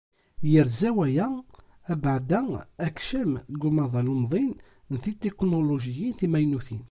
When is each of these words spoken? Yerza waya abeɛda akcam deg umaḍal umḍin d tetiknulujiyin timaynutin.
Yerza 0.51 0.89
waya 0.97 1.27
abeɛda 1.91 2.39
akcam 2.85 3.31
deg 3.51 3.61
umaḍal 3.67 4.07
umḍin 4.13 4.51
d 4.91 4.93
tetiknulujiyin 5.03 6.13
timaynutin. 6.19 6.79